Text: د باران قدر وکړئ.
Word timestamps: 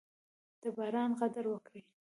د 0.61 0.63
باران 0.77 1.11
قدر 1.21 1.45
وکړئ. 1.49 1.81